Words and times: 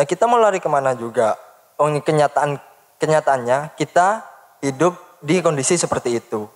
Ya 0.00 0.08
kita 0.08 0.24
mau 0.24 0.40
lari 0.40 0.64
ke 0.64 0.68
mana 0.72 0.96
juga. 0.96 1.36
Oh, 1.76 1.92
kenyataan 1.92 2.56
kenyataannya 2.96 3.76
kita 3.76 4.24
hidup 4.64 4.96
di 5.20 5.44
kondisi 5.44 5.76
seperti 5.76 6.16
itu. 6.16 6.48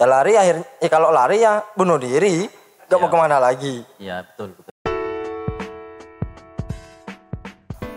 Ya 0.00 0.08
lari 0.08 0.40
akhirnya 0.40 0.64
ya 0.80 0.88
kalau 0.88 1.12
lari 1.12 1.44
ya 1.44 1.60
bunuh 1.76 2.00
diri, 2.00 2.48
gak 2.88 2.96
mau 2.96 3.04
Ya. 3.04 3.12
ke 3.12 3.18
mana 3.20 3.36
lagi. 3.36 3.84
Iya 4.00 4.24
betul 4.24 4.56
betul. 4.56 4.72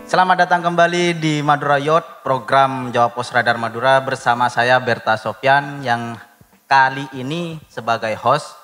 Selamat 0.04 0.44
datang 0.44 0.60
kembali 0.60 1.16
di 1.16 1.40
Madura 1.40 1.80
Yacht, 1.80 2.20
program 2.20 2.92
Jawab 2.92 3.16
Pos 3.16 3.32
Radar 3.32 3.56
Madura 3.56 3.96
bersama 4.04 4.52
saya 4.52 4.76
Berta 4.76 5.16
Sofyan 5.16 5.80
yang 5.80 6.20
kali 6.68 7.08
ini 7.16 7.56
sebagai 7.72 8.12
host. 8.20 8.61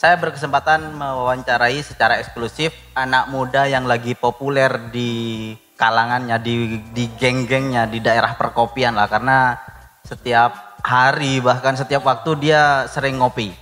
Saya 0.00 0.16
berkesempatan 0.16 0.96
mewawancarai 0.96 1.76
secara 1.84 2.16
eksklusif 2.24 2.72
anak 2.96 3.28
muda 3.28 3.68
yang 3.68 3.84
lagi 3.84 4.16
populer 4.16 4.88
di 4.88 5.52
kalangannya, 5.76 6.40
di, 6.40 6.80
di 6.88 7.04
geng-gengnya, 7.20 7.84
di 7.84 8.00
daerah 8.00 8.32
perkopian 8.32 8.96
lah. 8.96 9.12
Karena 9.12 9.60
setiap 10.00 10.80
hari 10.80 11.44
bahkan 11.44 11.76
setiap 11.76 12.00
waktu 12.08 12.32
dia 12.40 12.88
sering 12.88 13.20
ngopi. 13.20 13.52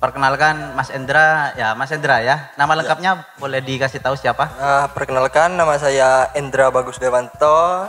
Perkenalkan 0.00 0.72
Mas 0.72 0.88
Endra, 0.88 1.52
ya 1.60 1.76
Mas 1.76 1.92
Endra 1.92 2.24
ya. 2.24 2.48
Nama 2.56 2.80
lengkapnya 2.80 3.36
boleh 3.36 3.60
dikasih 3.60 4.00
tahu 4.00 4.16
siapa? 4.16 4.48
Nah, 4.56 4.88
perkenalkan 4.96 5.60
nama 5.60 5.76
saya 5.76 6.32
Endra 6.32 6.72
Bagus 6.72 6.96
Dewanto. 6.96 7.84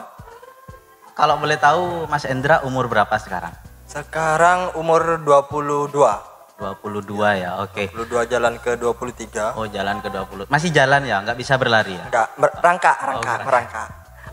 Kalau 1.16 1.40
boleh 1.40 1.56
tahu 1.56 2.04
Mas 2.12 2.28
Endra 2.28 2.60
umur 2.68 2.92
berapa 2.92 3.16
sekarang? 3.16 3.56
Sekarang 3.88 4.76
umur 4.76 5.24
22. 5.24 6.35
22 6.58 7.12
ya, 7.36 7.60
oke. 7.60 7.92
22 7.92 8.26
jalan 8.28 8.54
ke 8.58 8.76
23. 8.76 9.54
Oh 9.54 9.68
jalan 9.68 10.00
ke 10.00 10.08
20. 10.08 10.48
Masih 10.48 10.72
jalan 10.72 11.04
ya, 11.04 11.20
nggak 11.20 11.36
bisa 11.36 11.56
berlari 11.56 11.94
ya? 11.94 12.06
Enggak, 12.06 12.28
mer- 12.36 12.56
rangka, 12.58 12.92
merangkak. 12.98 13.40
merangka. 13.44 13.84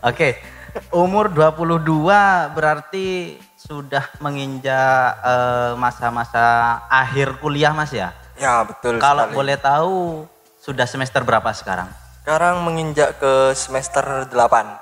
Oke, 0.01 0.29
umur 0.91 1.27
22 1.27 1.83
berarti 2.49 3.07
sudah 3.55 4.07
menginjak 4.19 5.19
eh, 5.19 5.71
masa-masa 5.75 6.43
akhir 6.87 7.39
kuliah 7.39 7.71
mas 7.71 7.91
ya? 7.91 8.11
Ya, 8.35 8.63
betul 8.63 8.97
Kalau 8.97 9.27
sekali. 9.27 9.35
boleh 9.35 9.57
tahu 9.57 9.95
sudah 10.57 10.83
semester 10.83 11.21
berapa 11.21 11.51
sekarang? 11.51 11.87
Sekarang 12.19 12.63
menginjak 12.63 13.19
ke 13.19 13.51
semester 13.53 14.03
8. 14.27 14.79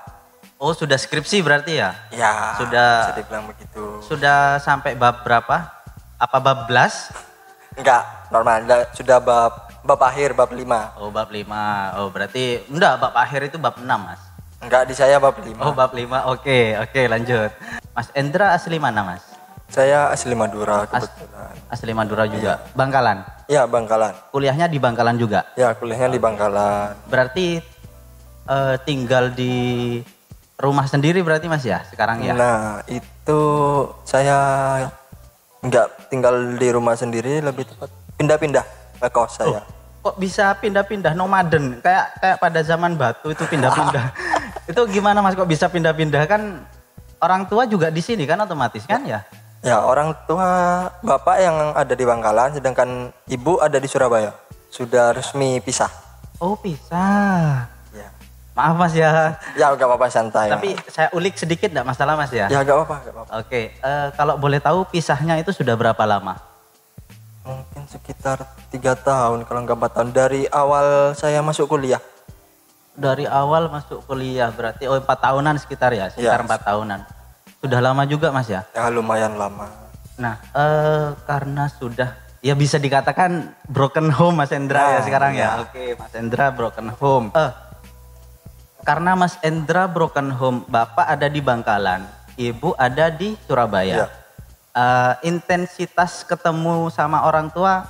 Oh 0.57 0.71
sudah 0.71 0.93
skripsi 0.93 1.41
berarti 1.41 1.73
ya? 1.75 1.89
Ya, 2.13 2.53
Sudah- 2.55 3.09
bisa 3.09 3.17
dibilang 3.17 3.45
begitu. 3.45 3.97
Sudah 3.99 4.61
sampai 4.61 4.93
bab 4.93 5.25
berapa? 5.25 5.73
Apa 6.15 6.37
bab 6.37 6.69
belas? 6.69 7.09
Enggak, 7.75 8.03
normal. 8.29 8.67
Da- 8.67 8.89
Sudah 8.91 9.17
bab 9.19 9.71
bab 9.81 10.01
akhir 10.01 10.35
bab 10.35 10.51
5. 10.51 10.99
Oh 10.99 11.09
bab 11.09 11.29
5. 11.29 11.97
Oh 11.97 12.07
berarti 12.11 12.61
enggak 12.67 12.99
bab 12.99 13.13
akhir 13.15 13.47
itu 13.47 13.57
bab 13.57 13.79
6 13.79 13.85
mas. 13.87 14.21
Enggak 14.61 14.85
di 14.85 14.93
saya 14.93 15.17
bab 15.17 15.33
5. 15.33 15.57
Oh 15.59 15.73
bab 15.73 15.89
5. 15.89 16.29
Oke, 16.29 16.77
oke 16.77 17.01
lanjut. 17.07 17.49
Mas 17.91 18.07
Endra 18.13 18.53
asli 18.53 18.77
mana 18.77 19.01
mas? 19.03 19.23
Saya 19.71 20.11
asli 20.11 20.35
Madura 20.35 20.83
kebetulan. 20.83 21.55
Asli 21.71 21.91
Madura 21.95 22.27
juga. 22.27 22.59
Bangkalan. 22.75 23.23
Ya, 23.47 23.63
Bangkalan. 23.63 24.11
Kuliahnya 24.27 24.67
di 24.67 24.83
Bangkalan 24.83 25.15
juga. 25.15 25.47
Ya, 25.55 25.71
kuliahnya 25.71 26.11
di 26.11 26.19
Bangkalan. 26.19 26.91
Berarti 27.07 27.63
eh, 28.45 28.75
tinggal 28.83 29.31
di 29.31 29.55
rumah 30.59 30.85
sendiri 30.85 31.23
berarti 31.23 31.47
mas 31.47 31.63
ya 31.63 31.81
sekarang 31.87 32.19
ya? 32.21 32.35
Nah, 32.35 32.83
itu 32.85 33.41
saya 34.03 34.37
enggak 35.61 35.87
tinggal 36.09 36.35
di 36.57 36.67
rumah 36.73 36.97
sendiri, 36.97 37.41
lebih 37.41 37.69
tepat 37.69 37.89
pindah-pindah 38.17 38.65
ngekos 39.01 39.31
saya. 39.41 39.61
Kok 40.01 40.17
bisa 40.17 40.57
pindah-pindah 40.57 41.13
nomaden 41.13 41.77
kayak 41.81 42.17
kayak 42.17 42.37
pada 42.41 42.59
zaman 42.65 42.97
batu 42.97 43.29
itu 43.29 43.45
pindah-pindah. 43.45 44.05
itu 44.71 44.81
gimana 44.89 45.21
mas 45.21 45.37
kok 45.37 45.49
bisa 45.49 45.69
pindah-pindah 45.69 46.25
kan 46.25 46.65
orang 47.21 47.45
tua 47.45 47.69
juga 47.69 47.93
di 47.93 48.01
sini 48.01 48.25
kan 48.25 48.41
otomatis 48.41 48.83
kan 48.89 49.05
ya? 49.05 49.21
Ya, 49.61 49.77
orang 49.77 50.17
tua 50.25 50.89
bapak 51.05 51.37
yang 51.37 51.57
ada 51.77 51.93
di 51.93 52.01
Bangkalan, 52.01 52.57
sedangkan 52.57 53.13
ibu 53.29 53.61
ada 53.61 53.77
di 53.77 53.85
Surabaya. 53.85 54.33
Sudah 54.73 55.13
resmi 55.13 55.61
pisah. 55.61 55.93
Oh 56.41 56.57
pisah. 56.57 57.69
Ya, 58.61 58.69
Maaf 58.69 58.77
mas 58.77 58.93
ya. 58.93 59.11
ya 59.57 59.65
enggak 59.73 59.89
apa-apa 59.89 60.05
santai. 60.13 60.53
Tapi 60.53 60.77
saya 60.85 61.09
ulik 61.17 61.33
sedikit 61.33 61.73
enggak 61.73 61.87
masalah 61.89 62.13
mas 62.13 62.29
ya? 62.29 62.45
ya 62.45 62.61
enggak 62.61 62.77
apa-apa. 62.77 63.25
Oke, 63.41 63.73
eh, 63.73 64.07
kalau 64.13 64.37
boleh 64.37 64.61
tahu 64.61 64.85
pisahnya 64.85 65.41
itu 65.41 65.49
sudah 65.49 65.73
berapa 65.73 66.03
lama? 66.05 66.37
Mungkin 67.41 67.89
sekitar 67.89 68.45
tiga 68.69 68.93
tahun, 68.93 69.49
kalau 69.49 69.65
enggak 69.65 69.81
empat 69.81 69.91
tahun 69.97 70.09
dari 70.13 70.45
awal 70.53 71.17
saya 71.17 71.41
masuk 71.41 71.73
kuliah. 71.73 71.97
Dari 72.93 73.25
awal 73.25 73.65
masuk 73.73 74.05
kuliah 74.05 74.53
berarti 74.53 74.85
oh 74.85 75.01
empat 75.01 75.17
tahunan 75.25 75.57
sekitar 75.57 75.97
ya, 75.97 76.13
sekitar 76.13 76.45
empat 76.45 76.61
tahunan. 76.61 77.01
Sudah 77.65 77.81
lama 77.81 78.05
juga 78.05 78.29
mas 78.29 78.45
ya? 78.45 78.61
Ya 78.77 78.93
lumayan 78.93 79.41
lama. 79.41 79.73
Nah, 80.21 80.37
eh, 80.53 81.17
karena 81.25 81.65
sudah 81.65 82.13
ya 82.45 82.53
bisa 82.53 82.77
dikatakan 82.77 83.57
broken 83.65 84.13
home 84.13 84.45
Mas 84.45 84.53
Endra 84.53 84.81
ya 84.81 85.01
Nah, 85.01 85.05
sekarang 85.05 85.31
iya. 85.33 85.41
ya. 85.41 85.65
Oke, 85.65 85.97
Mas 85.97 86.13
Endra 86.13 86.53
broken 86.53 86.93
home. 86.93 87.33
Eh, 87.33 87.70
karena 88.81 89.13
Mas 89.13 89.37
Endra 89.45 89.85
broken 89.85 90.33
home, 90.33 90.65
Bapak 90.67 91.05
ada 91.05 91.29
di 91.29 91.41
Bangkalan, 91.41 92.05
Ibu 92.37 92.73
ada 92.77 93.09
di 93.13 93.37
Surabaya. 93.45 94.05
Iya. 94.05 94.07
Eh, 94.71 95.13
intensitas 95.27 96.23
ketemu 96.23 96.87
sama 96.89 97.27
orang 97.27 97.51
tua 97.51 97.83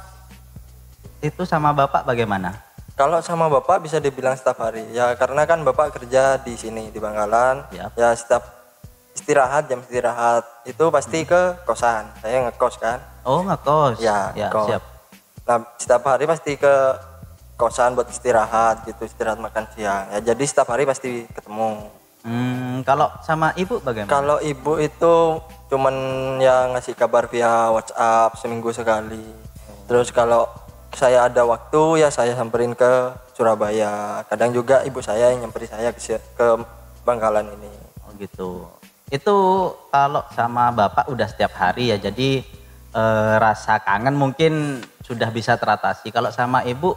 itu 1.22 1.46
sama 1.46 1.72
Bapak 1.72 2.04
bagaimana? 2.04 2.72
Kalau 3.02 3.18
sama 3.24 3.50
bapak 3.50 3.82
bisa 3.82 3.98
dibilang 3.98 4.38
setiap 4.38 4.62
hari. 4.62 4.86
Ya 4.94 5.16
karena 5.18 5.48
kan 5.50 5.66
bapak 5.66 5.96
kerja 5.96 6.38
di 6.38 6.54
sini 6.54 6.94
di 6.94 7.02
Bangkalan. 7.02 7.66
Yap. 7.74 7.98
Ya 7.98 8.14
setiap 8.14 8.46
istirahat 9.18 9.66
jam 9.66 9.82
istirahat 9.82 10.46
itu 10.70 10.86
pasti 10.94 11.26
ke 11.26 11.66
kosan. 11.66 12.06
Saya 12.22 12.46
ngekos 12.46 12.78
kan. 12.78 13.02
Oh, 13.26 13.42
ngekos. 13.42 13.98
Ya, 13.98 14.30
ya 14.38 14.54
ngekos. 14.54 14.68
siap. 14.70 14.84
Nah 15.50 15.58
setiap 15.82 16.04
hari 16.06 16.30
pasti 16.30 16.54
ke 16.62 16.74
kosan 17.62 17.94
buat 17.94 18.10
istirahat 18.10 18.90
gitu 18.90 19.06
istirahat 19.06 19.38
makan 19.38 19.70
siang. 19.78 20.10
Ya 20.10 20.34
jadi 20.34 20.42
setiap 20.50 20.74
hari 20.74 20.90
pasti 20.90 21.30
ketemu. 21.30 21.86
Hmm, 22.26 22.82
kalau 22.82 23.14
sama 23.22 23.54
Ibu 23.54 23.86
bagaimana? 23.86 24.10
Kalau 24.10 24.38
ibu 24.42 24.78
itu 24.82 25.14
cuman 25.70 25.96
ya 26.42 26.70
ngasih 26.74 26.98
kabar 26.98 27.30
via 27.30 27.70
WhatsApp 27.70 28.38
seminggu 28.42 28.74
sekali. 28.74 29.22
Terus 29.86 30.10
kalau 30.10 30.50
saya 30.94 31.30
ada 31.30 31.46
waktu 31.46 32.02
ya 32.02 32.10
saya 32.10 32.34
samperin 32.34 32.74
ke 32.74 33.14
Surabaya. 33.38 34.22
Kadang 34.30 34.54
juga 34.54 34.86
ibu 34.86 35.02
saya 35.02 35.34
yang 35.34 35.46
nyamperin 35.46 35.70
saya 35.70 35.90
ke, 35.94 36.18
ke 36.38 36.48
Bangkalan 37.02 37.50
ini. 37.58 37.72
Oh 38.06 38.12
gitu. 38.22 38.70
Itu 39.10 39.36
kalau 39.92 40.24
sama 40.32 40.70
bapak 40.72 41.10
udah 41.10 41.28
setiap 41.28 41.58
hari 41.58 41.92
ya, 41.92 41.98
jadi 41.98 42.46
eh, 42.96 43.34
rasa 43.42 43.82
kangen 43.82 44.16
mungkin 44.16 44.84
sudah 45.02 45.28
bisa 45.34 45.58
teratasi. 45.58 46.14
Kalau 46.14 46.30
sama 46.32 46.64
ibu 46.64 46.94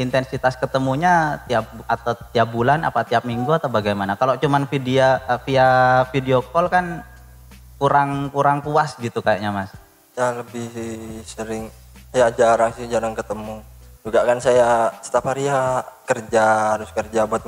intensitas 0.00 0.56
ketemunya 0.56 1.44
tiap 1.44 1.68
atau 1.84 2.16
tiap 2.32 2.48
bulan 2.48 2.82
apa 2.82 3.04
tiap 3.04 3.28
minggu 3.28 3.52
atau 3.52 3.68
bagaimana? 3.68 4.16
Kalau 4.16 4.40
cuman 4.40 4.64
video 4.66 5.20
eh, 5.20 5.40
via 5.44 5.68
video 6.10 6.40
call 6.40 6.72
kan 6.72 7.04
kurang 7.76 8.32
kurang 8.32 8.64
puas 8.64 8.96
gitu 8.96 9.20
kayaknya 9.20 9.52
mas. 9.52 9.70
Ya 10.16 10.32
lebih 10.36 10.68
sering 11.24 11.68
ya 12.16 12.32
jarang 12.32 12.72
sih 12.74 12.88
jarang 12.88 13.12
ketemu. 13.12 13.60
Juga 14.00 14.24
kan 14.24 14.40
saya 14.40 14.88
setiap 15.04 15.28
hari 15.28 15.52
ya 15.52 15.84
kerja 16.08 16.76
harus 16.76 16.90
kerja 16.96 17.28
buat 17.28 17.44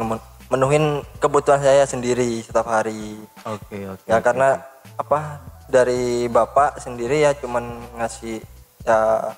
menuhin 0.52 1.00
kebutuhan 1.16 1.64
saya 1.64 1.88
sendiri 1.88 2.44
setiap 2.44 2.68
hari. 2.68 3.16
Oke 3.48 3.88
oke. 3.88 4.04
ya 4.04 4.20
karena 4.20 4.60
apa 5.00 5.40
dari 5.72 6.28
bapak 6.28 6.76
sendiri 6.76 7.24
ya 7.24 7.32
cuman 7.32 7.80
ngasih 7.96 8.44
ya 8.84 9.32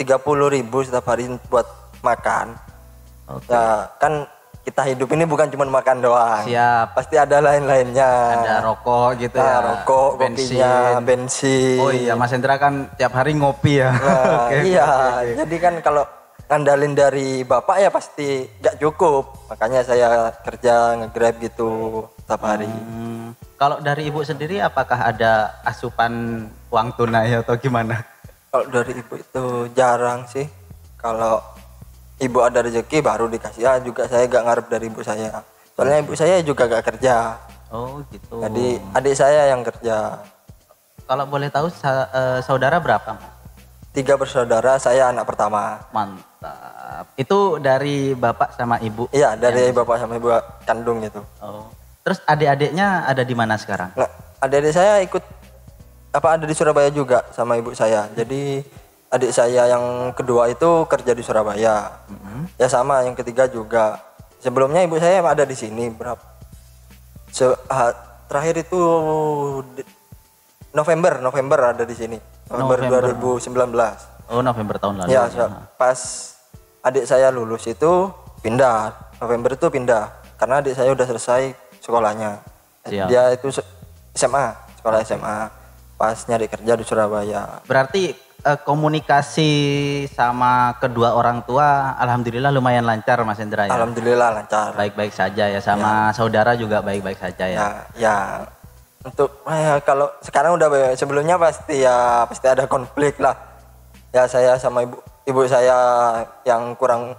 30.000 0.00 0.56
ribu 0.56 0.80
setiap 0.80 1.08
hari 1.12 1.28
buat 1.48 1.79
makan 2.00 2.56
Oke. 3.26 3.46
ya 3.46 3.86
kan 3.96 4.26
kita 4.60 4.84
hidup 4.86 5.08
ini 5.10 5.24
bukan 5.24 5.48
cuma 5.48 5.64
makan 5.64 6.00
doang 6.00 6.44
Siap. 6.44 6.92
pasti 6.92 7.16
ada 7.16 7.40
lain-lainnya 7.40 8.10
Ada 8.38 8.60
rokok 8.62 9.08
gitu 9.18 9.34
Nah, 9.34 9.48
ya. 9.48 9.58
rokok 9.62 10.08
kopinya 10.14 10.72
bensin 11.00 11.80
Oh 11.80 11.88
iya 11.90 12.12
Mas 12.12 12.30
Hendra 12.30 12.54
kan 12.54 12.92
tiap 12.94 13.12
hari 13.12 13.32
ngopi 13.32 13.80
ya. 13.80 13.90
Nah, 13.90 14.24
Oke, 14.46 14.56
iya 14.66 14.84
oke. 15.16 15.32
jadi 15.38 15.56
kan 15.58 15.74
kalau 15.80 16.04
ngandalin 16.44 16.92
dari 16.92 17.40
bapak 17.42 17.76
ya 17.78 17.88
pasti 17.88 18.42
nggak 18.58 18.76
cukup 18.76 19.48
makanya 19.48 19.80
saya 19.80 20.08
kerja 20.42 20.98
nge-grab 20.98 21.38
gitu 21.38 21.70
setiap 22.18 22.42
hari 22.44 22.66
Hmm, 22.66 23.32
kalau 23.54 23.78
dari 23.78 24.06
ibu 24.06 24.20
sendiri 24.20 24.58
apakah 24.58 25.08
ada 25.08 25.32
asupan 25.62 26.12
uang 26.68 26.88
tunai 26.94 27.32
atau 27.34 27.54
gimana? 27.54 28.02
Kalau 28.50 28.66
dari 28.66 28.92
ibu 28.92 29.14
itu 29.14 29.44
jarang 29.70 30.26
sih. 30.26 30.42
Kalau 30.96 31.38
ibu 32.20 32.38
ada 32.44 32.60
rezeki 32.60 33.00
baru 33.00 33.26
dikasih. 33.26 33.60
Ya 33.64 33.72
juga 33.80 34.04
saya 34.06 34.28
gak 34.28 34.44
ngarep 34.44 34.66
dari 34.68 34.86
ibu 34.86 35.00
saya. 35.00 35.40
Soalnya 35.74 36.04
ibu 36.04 36.12
saya 36.12 36.44
juga 36.44 36.68
gak 36.68 36.84
kerja. 36.94 37.40
Oh 37.72 38.04
gitu. 38.12 38.44
Jadi 38.44 38.76
adik 38.94 39.14
saya 39.16 39.48
yang 39.48 39.64
kerja. 39.64 40.20
Kalau 41.08 41.24
boleh 41.26 41.48
tahu 41.50 41.66
eh, 41.72 42.38
saudara 42.44 42.78
berapa? 42.78 43.16
Tiga 43.90 44.14
bersaudara 44.14 44.78
saya 44.78 45.10
anak 45.10 45.26
pertama 45.26 45.82
Mantap. 45.90 47.10
Itu 47.18 47.58
dari 47.58 48.14
bapak 48.14 48.54
sama 48.54 48.78
ibu. 48.78 49.10
iya 49.10 49.34
dari 49.34 49.74
bapak 49.74 49.98
sama 49.98 50.14
ibu 50.14 50.30
kandung 50.62 51.02
gitu 51.02 51.18
Oh. 51.42 51.66
Terus 52.06 52.22
adik-adiknya 52.24 53.02
ada 53.04 53.26
di 53.26 53.34
mana 53.34 53.58
sekarang? 53.58 53.90
nah 53.98 54.06
adik-adik 54.38 54.72
saya 54.72 55.02
ikut 55.02 55.24
apa 56.10 56.28
ada 56.38 56.44
di 56.46 56.54
Surabaya 56.54 56.90
juga 56.90 57.26
sama 57.34 57.58
ibu 57.58 57.74
saya 57.74 58.06
jadi 58.14 58.62
adik 59.10 59.30
saya 59.30 59.66
yang 59.66 59.84
kedua 60.12 60.46
itu 60.46 60.86
kerja 60.86 61.12
di 61.12 61.20
Surabaya. 61.20 61.98
Ya 62.56 62.66
sama 62.66 63.02
yang 63.02 63.14
ketiga 63.14 63.46
juga. 63.46 63.98
Sebelumnya 64.38 64.80
ibu 64.80 64.96
saya 64.96 65.20
ada 65.20 65.42
di 65.42 65.52
sini 65.52 65.90
berapa 65.90 66.22
Se- 67.28 67.58
terakhir 68.26 68.54
itu 68.60 68.80
di- 69.70 69.86
November 70.70 71.18
November 71.18 71.74
ada 71.74 71.82
di 71.82 71.92
sini. 71.92 72.18
November, 72.48 73.14
2019 73.14 73.70
Oh 74.26 74.42
November 74.42 74.74
tahun 74.74 74.94
lalu. 74.98 75.08
ya 75.08 75.26
so- 75.26 75.46
pas 75.76 75.98
adik 76.80 77.06
saya 77.06 77.30
lulus 77.30 77.66
itu 77.66 78.10
pindah. 78.40 78.90
November 79.18 79.52
itu 79.52 79.66
pindah 79.68 80.08
karena 80.34 80.58
adik 80.58 80.72
saya 80.72 80.90
udah 80.90 81.06
selesai 81.06 81.42
sekolahnya. 81.78 82.42
Siap. 82.80 83.06
dia 83.06 83.28
itu 83.30 83.52
SMA 84.10 84.46
sekolah 84.74 85.04
SMA 85.04 85.38
pas 85.94 86.16
nyari 86.24 86.48
kerja 86.48 86.72
di 86.72 86.82
Surabaya. 86.82 87.60
Berarti 87.62 88.16
eh, 88.40 88.58
komunikasi 88.60 89.50
sama 90.08 90.74
kedua 90.76 91.12
orang 91.12 91.42
tua 91.42 91.94
alhamdulillah 91.96 92.48
lumayan 92.48 92.82
lancar 92.82 93.20
Mas 93.22 93.38
Hendra 93.38 93.64
ya. 93.64 93.72
alhamdulillah 93.72 94.28
lancar 94.32 94.72
Baik-baik 94.72 95.10
saja 95.10 95.44
ya 95.46 95.60
sama 95.60 96.10
saudara 96.10 96.54
juga 96.54 96.80
baik-baik 96.80 97.16
saja 97.16 97.44
ya. 97.44 97.58
ya 97.58 97.68
ya 97.96 98.16
untuk 99.00 99.44
eh, 99.44 99.80
kalau 99.80 100.12
sekarang 100.20 100.54
udah 100.54 100.68
be- 100.68 100.92
sebelumnya 100.94 101.36
pasti 101.36 101.80
ya 101.80 102.24
pasti 102.24 102.46
ada 102.46 102.64
konflik 102.64 103.16
lah 103.16 103.32
ya 104.10 104.24
saya 104.24 104.56
sama 104.56 104.82
ibu 104.82 104.96
ibu 105.24 105.40
saya 105.44 105.76
yang 106.42 106.74
kurang 106.74 107.16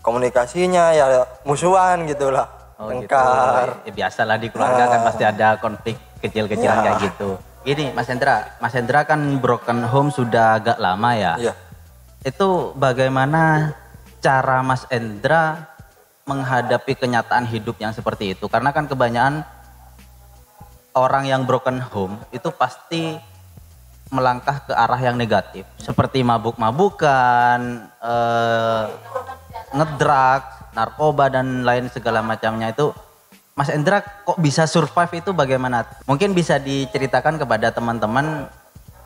komunikasinya 0.00 0.92
ya 0.92 1.06
musuhan 1.42 2.04
gitulah 2.04 2.46
Oh 2.74 2.90
gitu. 2.90 3.06
tengkar 3.06 3.86
Ya, 3.86 3.92
biasalah 3.94 4.34
di 4.34 4.50
keluarga 4.50 4.90
kan 4.90 5.00
pasti 5.06 5.22
ada 5.22 5.54
konflik 5.56 5.94
kecil-kecilan 6.18 6.82
kayak 6.82 6.98
gitu. 7.06 7.38
Gini 7.64 7.96
Mas 7.96 8.12
Hendra, 8.12 8.60
Mas 8.60 8.76
Hendra 8.76 9.08
kan 9.08 9.18
broken 9.40 9.88
home 9.88 10.12
sudah 10.12 10.60
agak 10.60 10.76
lama 10.76 11.16
ya. 11.16 11.32
Iya. 11.40 11.54
Itu 12.20 12.76
bagaimana 12.76 13.72
cara 14.20 14.60
Mas 14.60 14.84
Hendra 14.92 15.72
menghadapi 16.28 16.92
kenyataan 16.92 17.48
hidup 17.48 17.80
yang 17.80 17.96
seperti 17.96 18.36
itu? 18.36 18.52
Karena 18.52 18.68
kan 18.68 18.84
kebanyakan 18.84 19.48
orang 20.92 21.24
yang 21.24 21.48
broken 21.48 21.80
home 21.80 22.20
itu 22.36 22.52
pasti 22.52 23.16
melangkah 24.12 24.60
ke 24.68 24.72
arah 24.76 25.00
yang 25.00 25.16
negatif, 25.16 25.64
seperti 25.80 26.20
mabuk-mabukan, 26.22 27.58
eh, 27.98 28.84
ngedrak, 29.74 30.42
narkoba 30.76 31.32
dan 31.32 31.66
lain 31.66 31.90
segala 31.90 32.22
macamnya 32.22 32.70
itu. 32.70 32.94
Mas 33.54 33.70
Endra 33.70 34.02
kok 34.02 34.34
bisa 34.42 34.66
survive 34.66 35.22
itu 35.22 35.30
bagaimana? 35.30 35.86
Mungkin 36.10 36.34
bisa 36.34 36.58
diceritakan 36.58 37.38
kepada 37.38 37.70
teman-teman 37.70 38.50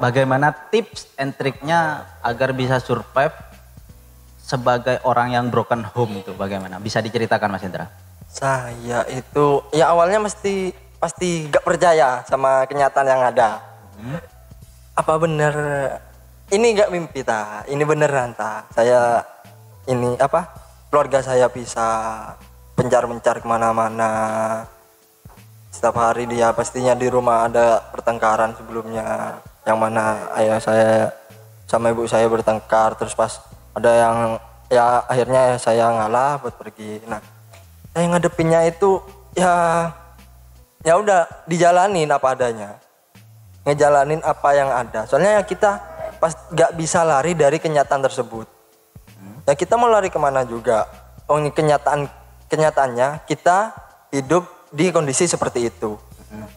bagaimana 0.01 0.57
tips 0.73 1.13
and 1.21 1.37
triknya 1.37 2.09
agar 2.25 2.57
bisa 2.57 2.81
survive 2.81 3.37
sebagai 4.41 5.05
orang 5.05 5.37
yang 5.37 5.53
broken 5.53 5.85
home 5.85 6.25
itu 6.25 6.33
bagaimana? 6.33 6.81
Bisa 6.81 7.05
diceritakan 7.05 7.53
Mas 7.53 7.61
Endra? 7.69 7.93
Saya 8.25 9.05
itu 9.13 9.61
ya 9.77 9.93
awalnya 9.93 10.25
mesti 10.25 10.73
pasti 10.97 11.53
gak 11.53 11.69
percaya 11.69 12.25
sama 12.25 12.65
kenyataan 12.65 13.05
yang 13.05 13.23
ada. 13.29 13.61
Apa 14.97 15.21
bener 15.21 15.53
ini 16.49 16.73
gak 16.73 16.89
mimpi 16.89 17.21
ta? 17.21 17.69
Ini 17.69 17.85
beneran 17.85 18.33
ta? 18.33 18.65
Saya 18.73 19.21
ini 19.85 20.17
apa? 20.17 20.49
Keluarga 20.89 21.21
saya 21.21 21.53
bisa 21.53 21.85
pencar-pencar 22.79 23.43
ke 23.43 23.47
mana-mana. 23.51 24.11
Setiap 25.75 25.99
hari 25.99 26.31
dia 26.31 26.55
pastinya 26.55 26.95
di 26.95 27.11
rumah 27.11 27.51
ada 27.51 27.83
pertengkaran 27.91 28.55
sebelumnya. 28.55 29.43
Yang 29.67 29.79
mana 29.83 30.31
ayah 30.39 30.63
saya 30.63 31.11
sama 31.67 31.91
ibu 31.91 32.07
saya 32.07 32.31
bertengkar 32.31 32.95
terus 32.95 33.19
pas 33.19 33.43
ada 33.75 33.91
yang 33.91 34.17
ya 34.71 35.03
akhirnya 35.11 35.59
saya 35.59 35.91
ngalah 35.91 36.39
buat 36.39 36.55
pergi. 36.55 37.03
Nah, 37.11 37.19
saya 37.91 38.15
ngadepinnya 38.15 38.63
itu 38.71 39.03
ya 39.35 39.91
ya 40.87 40.95
udah 40.95 41.27
dijalanin 41.51 42.07
apa 42.07 42.39
adanya 42.39 42.79
ngejalanin 43.67 44.23
apa 44.25 44.49
yang 44.55 44.71
ada 44.71 45.05
soalnya 45.05 45.37
ya 45.37 45.43
kita 45.45 45.71
pas 46.17 46.33
nggak 46.49 46.73
bisa 46.79 47.05
lari 47.05 47.35
dari 47.35 47.59
kenyataan 47.61 48.01
tersebut 48.01 48.47
ya 49.45 49.53
kita 49.53 49.77
mau 49.77 49.91
lari 49.91 50.09
ke 50.09 50.17
mana 50.17 50.47
juga 50.47 50.89
oh 51.29 51.37
ini 51.37 51.53
kenyataan 51.53 52.09
kenyataannya 52.49 53.25
kita 53.25 53.73
hidup 54.11 54.45
di 54.69 54.89
kondisi 54.91 55.25
seperti 55.25 55.69
itu. 55.69 55.97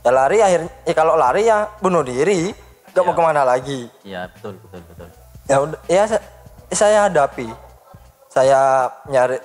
Ya 0.03 0.11
lari 0.11 0.43
akhirnya 0.43 0.71
ya 0.83 0.93
kalau 0.95 1.15
lari 1.15 1.47
ya 1.47 1.67
bunuh 1.79 2.03
diri 2.03 2.51
nggak 2.91 3.03
mau 3.05 3.15
ke 3.15 3.21
mana 3.23 3.47
lagi. 3.47 3.87
Iya 4.03 4.27
betul 4.35 4.59
betul 4.59 4.81
betul. 4.87 5.07
ya 5.47 5.57
ya 5.87 6.03
sa- 6.07 6.25
saya 6.71 7.07
hadapi. 7.07 7.47
Saya 8.31 8.87
nyari 9.07 9.39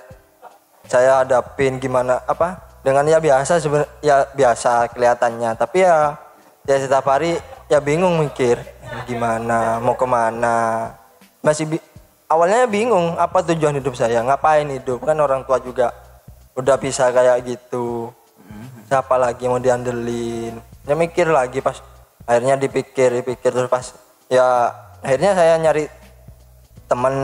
saya 0.87 1.23
hadapin 1.23 1.79
gimana 1.79 2.23
apa 2.23 2.59
dengan 2.83 3.03
ya 3.03 3.19
biasa 3.19 3.59
seben- 3.59 3.87
ya 3.99 4.27
biasa 4.31 4.91
kelihatannya. 4.91 5.55
Tapi 5.55 5.83
ya 5.83 6.15
ya 6.63 6.75
setiap 6.75 7.07
hari 7.07 7.39
ya 7.67 7.79
bingung 7.79 8.15
mikir 8.19 8.59
gimana 9.07 9.79
mau 9.79 9.95
ke 9.95 10.07
mana. 10.07 10.91
Masih 11.43 11.67
bi- 11.67 11.85
awalnya 12.27 12.67
bingung 12.67 13.15
apa 13.15 13.43
tujuan 13.47 13.75
hidup 13.79 13.95
saya? 13.95 14.19
Ngapain 14.23 14.67
hidup? 14.67 15.03
Kan 15.03 15.19
orang 15.19 15.43
tua 15.47 15.59
juga 15.59 15.91
udah 16.57 16.75
bisa 16.81 17.13
kayak 17.13 17.45
gitu. 17.45 18.09
Siapa 18.89 19.15
lagi 19.21 19.45
mau 19.45 19.61
diandelin? 19.61 20.57
Ya 20.89 20.97
mikir 20.97 21.29
lagi 21.29 21.61
pas 21.61 21.79
akhirnya 22.25 22.57
dipikir 22.57 23.13
dipikir 23.21 23.53
terus 23.53 23.69
pas 23.69 23.93
ya 24.27 24.73
akhirnya 24.99 25.37
saya 25.37 25.53
nyari 25.61 25.85
teman 26.89 27.15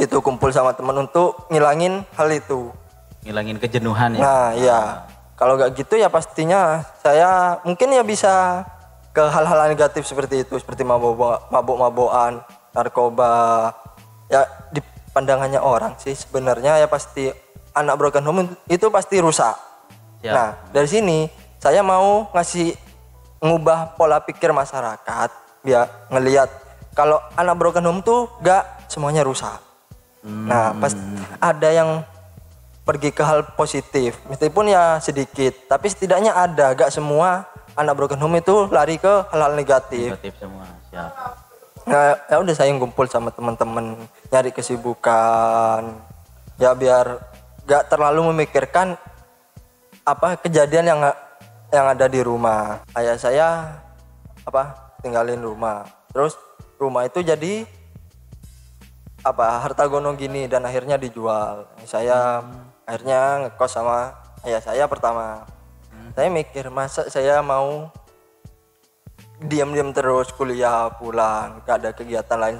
itu 0.00 0.16
kumpul 0.24 0.48
sama 0.54 0.72
teman 0.72 1.08
untuk 1.08 1.50
ngilangin 1.50 2.06
hal 2.14 2.28
itu. 2.30 2.70
Ngilangin 3.26 3.58
kejenuhan 3.58 4.14
ya. 4.16 4.20
nah 4.22 4.48
iya. 4.54 4.80
Kalau 5.34 5.58
nggak 5.58 5.74
gitu 5.74 5.98
ya 5.98 6.06
pastinya 6.06 6.86
saya 7.02 7.58
mungkin 7.66 7.90
ya 7.90 8.06
bisa 8.06 8.62
ke 9.10 9.20
hal-hal 9.20 9.68
negatif 9.68 10.06
seperti 10.06 10.46
itu 10.46 10.54
seperti 10.62 10.86
mabuk 10.86 11.18
mabuk-mabukan 11.50 12.46
narkoba. 12.70 13.34
Ya 14.30 14.46
di 14.70 14.80
pandangannya 15.12 15.60
orang 15.60 15.98
sih 16.00 16.14
sebenarnya 16.16 16.80
ya 16.80 16.88
pasti 16.88 17.28
anak 17.72 17.94
broken 17.98 18.24
home 18.24 18.48
itu 18.68 18.86
pasti 18.88 19.18
rusak 19.18 19.56
Siap. 20.22 20.32
nah 20.32 20.48
dari 20.70 20.88
sini 20.88 21.18
saya 21.58 21.80
mau 21.84 22.30
ngasih 22.32 22.74
ngubah 23.42 23.98
pola 23.98 24.22
pikir 24.22 24.54
masyarakat 24.54 25.30
biar 25.62 26.08
ngelihat 26.12 26.48
kalau 26.92 27.18
anak 27.34 27.56
broken 27.58 27.84
home 27.84 28.00
tuh 28.04 28.28
gak 28.44 28.86
semuanya 28.86 29.26
rusak 29.26 29.58
nah 30.22 30.70
pas 30.78 30.94
ada 31.42 31.68
yang 31.74 32.06
pergi 32.86 33.10
ke 33.10 33.22
hal 33.26 33.54
positif 33.58 34.18
meskipun 34.30 34.70
ya 34.70 35.02
sedikit 35.02 35.54
tapi 35.66 35.90
setidaknya 35.90 36.34
ada 36.34 36.74
gak 36.78 36.94
semua 36.94 37.50
anak 37.74 37.94
broken 37.98 38.20
home 38.20 38.38
itu 38.38 38.68
lari 38.70 39.00
ke 39.00 39.26
hal-hal 39.32 39.56
negatif 39.56 40.14
Negatif 40.14 40.34
semua. 40.38 40.66
Siap. 40.92 41.12
Nah, 41.82 42.14
ya 42.30 42.36
udah 42.38 42.54
saya 42.54 42.70
ngumpul 42.78 43.10
sama 43.10 43.34
teman-teman 43.34 43.98
nyari 44.30 44.54
kesibukan. 44.54 45.98
Ya 46.60 46.70
biar 46.78 47.18
gak 47.66 47.88
terlalu 47.90 48.34
memikirkan 48.34 48.98
apa 50.02 50.34
kejadian 50.38 50.86
yang 50.86 51.00
yang 51.72 51.86
ada 51.88 52.06
di 52.10 52.20
rumah. 52.20 52.82
Ayah 52.92 53.16
saya 53.16 53.48
apa 54.42 54.94
tinggalin 55.00 55.40
rumah. 55.40 55.86
Terus 56.10 56.36
rumah 56.76 57.06
itu 57.06 57.22
jadi 57.22 57.64
apa 59.22 59.62
harta 59.62 59.86
gono 59.86 60.12
gini 60.18 60.50
dan 60.50 60.66
akhirnya 60.66 60.98
dijual. 60.98 61.70
Saya 61.86 62.42
akhirnya 62.84 63.48
ngekos 63.48 63.72
sama 63.72 64.18
ayah 64.42 64.60
saya 64.60 64.84
pertama. 64.90 65.46
Saya 66.12 66.28
mikir 66.28 66.68
masa 66.68 67.08
saya 67.08 67.40
mau 67.40 67.88
diam-diam 69.42 69.90
terus 69.90 70.30
kuliah 70.30 70.92
pulang 70.94 71.62
gak 71.66 71.82
ada 71.82 71.90
kegiatan 71.90 72.38
lain 72.38 72.56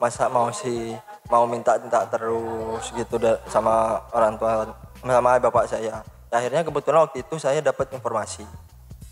masa 0.00 0.32
mau 0.32 0.48
sih 0.48 0.96
mau 1.28 1.44
minta-minta 1.44 2.08
terus 2.08 2.88
gitu 2.96 3.20
sama 3.52 4.00
orang 4.16 4.40
tua 4.40 4.64
sama 5.04 5.36
bapak 5.36 5.68
saya. 5.68 6.00
Ya, 6.32 6.36
akhirnya 6.40 6.64
kebetulan 6.64 7.04
waktu 7.04 7.20
itu 7.20 7.36
saya 7.36 7.60
dapat 7.60 7.92
informasi. 7.92 8.48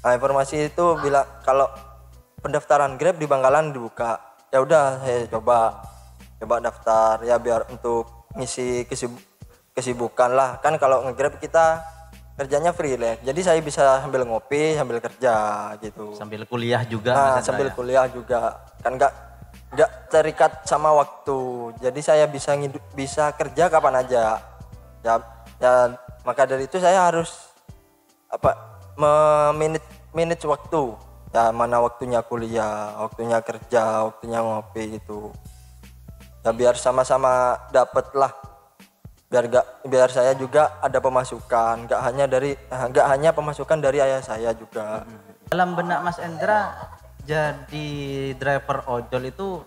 Nah, 0.00 0.16
informasi 0.16 0.73
itu 0.73 0.85
bilang 1.04 1.28
kalau 1.45 1.68
pendaftaran 2.40 2.97
grab 2.97 3.21
di 3.21 3.28
Bangkalan 3.28 3.68
dibuka 3.75 4.16
ya 4.49 4.64
udah 4.64 5.04
saya 5.04 5.28
coba 5.28 5.85
coba 6.40 6.54
daftar. 6.64 7.21
Ya 7.21 7.37
biar 7.37 7.68
untuk 7.68 8.09
ngisi 8.33 8.88
kesib- 8.88 9.21
kesibukan 9.76 10.33
lah. 10.33 10.57
Kan 10.64 10.80
kalau 10.80 11.04
ngegrab 11.04 11.37
kita 11.37 11.85
kerjanya 12.38 12.71
freelance 12.71 13.18
jadi 13.26 13.40
saya 13.42 13.59
bisa 13.59 13.99
sambil 13.99 14.23
ngopi 14.25 14.73
sambil 14.78 15.02
kerja 15.04 15.35
gitu. 15.85 16.14
Sambil 16.16 16.47
kuliah 16.49 16.80
juga 16.87 17.12
Nah, 17.12 17.37
sambil 17.45 17.68
ya? 17.68 17.75
kuliah 17.76 18.07
juga. 18.09 18.62
Kan 18.80 18.97
nggak 18.97 19.27
nggak 19.72 19.90
terikat 20.08 20.52
sama 20.64 20.92
waktu. 20.96 21.72
Jadi 21.80 22.00
saya 22.00 22.25
bisa 22.25 22.56
ngidup, 22.56 22.80
bisa 22.96 23.32
kerja 23.37 23.68
kapan 23.68 24.00
aja. 24.00 24.40
Ya 25.04 25.14
ya 25.60 25.72
maka 26.25 26.48
dari 26.48 26.64
itu 26.64 26.80
saya 26.80 27.08
harus 27.08 27.52
apa 28.32 28.56
meminit 28.96 29.84
minit 30.16 30.40
waktu. 30.44 30.96
Ya 31.28 31.52
mana 31.52 31.84
waktunya 31.84 32.25
kuliah 32.25 32.96
waktunya 32.96 33.38
kerja 33.44 34.08
waktunya 34.08 34.40
ngopi 34.40 34.96
gitu. 34.96 35.32
Ya 36.40 36.50
biar 36.56 36.80
sama-sama 36.80 37.60
dapet 37.68 38.08
lah 38.16 38.32
biar 39.28 39.44
gak 39.44 39.84
biar 39.84 40.08
saya 40.08 40.32
juga 40.32 40.80
ada 40.80 40.96
pemasukan. 41.04 41.84
Nggak 41.84 42.00
hanya 42.00 42.25
dari 42.25 42.56
nggak 42.72 43.06
hanya 43.12 43.30
pemasukan 43.37 43.78
dari 43.84 44.00
ayah 44.00 44.25
saya 44.25 44.56
juga. 44.56 45.04
Dalam 45.52 45.76
benak 45.76 46.00
Mas 46.00 46.16
Endra 46.16 46.72
jadi 47.28 47.88
driver 48.40 48.88
ojol 48.88 49.28
itu 49.28 49.61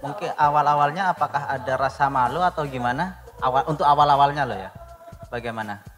mungkin 0.00 0.32
awal-awalnya 0.34 1.12
apakah 1.12 1.52
ada 1.52 1.76
rasa 1.76 2.08
malu 2.08 2.40
atau 2.40 2.64
gimana? 2.64 3.20
Awal 3.44 3.68
untuk 3.68 3.84
awal-awalnya 3.84 4.48
loh 4.48 4.56
ya. 4.56 4.70
Bagaimana? 5.28 5.92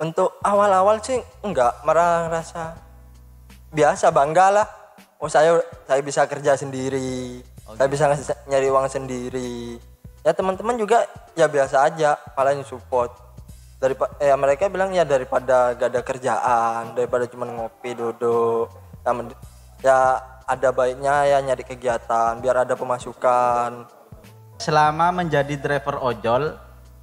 untuk 0.00 0.40
awal-awal 0.40 1.00
sih 1.04 1.20
enggak 1.44 1.84
marah 1.84 2.32
rasa 2.32 2.76
biasa 3.72 4.08
bangga 4.08 4.46
lah 4.48 4.66
oh 5.20 5.28
saya 5.28 5.60
saya 5.84 6.00
bisa 6.00 6.24
kerja 6.24 6.56
sendiri 6.56 7.40
saya 7.76 7.88
bisa 7.88 8.08
ngasih- 8.08 8.40
nyari 8.48 8.68
uang 8.72 8.88
sendiri 8.88 9.76
ya 10.24 10.32
teman-teman 10.32 10.80
juga 10.80 11.04
ya 11.36 11.44
biasa 11.48 11.92
aja 11.92 12.16
malah 12.36 12.56
yang 12.56 12.64
support 12.64 13.12
dari 13.76 13.92
eh, 14.24 14.32
mereka 14.32 14.72
bilang 14.72 14.96
ya 14.96 15.04
daripada 15.04 15.76
gak 15.76 15.92
ada 15.92 16.00
kerjaan 16.00 16.82
daripada 16.96 17.28
cuma 17.28 17.44
ngopi 17.44 17.92
duduk 17.92 18.72
ya, 19.04 19.12
ya 19.84 20.20
ada 20.46 20.68
baiknya 20.70 21.26
ya 21.26 21.38
nyari 21.42 21.64
kegiatan 21.66 22.38
biar 22.38 22.62
ada 22.62 22.78
pemasukan 22.78 23.88
Selama 24.56 25.12
menjadi 25.12 25.52
driver 25.60 26.00
ojol 26.00 26.56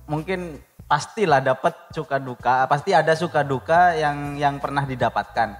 mungkin 0.09 0.57
pastilah 0.89 1.37
dapat 1.37 1.73
suka 1.93 2.17
duka, 2.17 2.65
pasti 2.65 2.97
ada 2.97 3.13
suka 3.13 3.45
duka 3.45 3.93
yang 3.93 4.37
yang 4.41 4.57
pernah 4.57 4.85
didapatkan. 4.89 5.53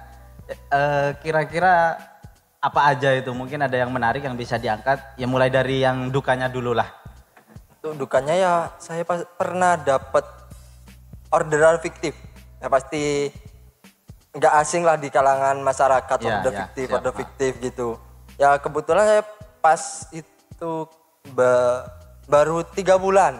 Eh, 0.50 1.10
Kira-kira 1.22 1.94
apa 2.58 2.80
aja 2.90 3.14
itu? 3.14 3.30
Mungkin 3.30 3.62
ada 3.62 3.78
yang 3.78 3.94
menarik 3.94 4.26
yang 4.26 4.34
bisa 4.34 4.58
diangkat. 4.58 5.14
Ya 5.14 5.30
mulai 5.30 5.54
dari 5.54 5.86
yang 5.86 6.10
dukanya 6.10 6.50
dulu 6.50 6.74
lah. 6.74 6.90
Dukanya 7.84 8.34
ya 8.34 8.52
saya 8.82 9.06
pas- 9.06 9.28
pernah 9.38 9.78
dapat 9.78 10.26
orderan 11.30 11.78
fiktif. 11.78 12.18
Ya 12.58 12.66
pasti 12.66 13.30
nggak 14.34 14.54
asing 14.56 14.82
lah 14.82 14.96
di 14.96 15.08
kalangan 15.08 15.56
masyarakat 15.58 16.18
Ya, 16.18 16.26
order 16.28 16.50
ya, 16.50 16.58
fiktif, 16.60 16.86
siap, 16.86 16.96
order 16.96 17.10
Pak. 17.10 17.18
fiktif 17.20 17.52
gitu. 17.60 17.88
Ya 18.34 18.58
kebetulan 18.58 19.04
saya 19.04 19.22
pas 19.60 19.80
itu 20.10 20.72
ba- 21.30 21.86
baru 22.26 22.66
tiga 22.66 22.96
bulan, 22.96 23.38